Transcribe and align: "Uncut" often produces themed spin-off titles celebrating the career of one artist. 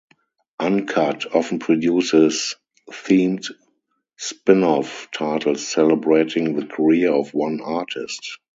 "Uncut" 0.59 1.27
often 1.35 1.59
produces 1.59 2.55
themed 2.89 3.45
spin-off 4.17 5.07
titles 5.11 5.67
celebrating 5.67 6.55
the 6.55 6.65
career 6.65 7.13
of 7.13 7.35
one 7.35 7.61
artist. 7.63 8.39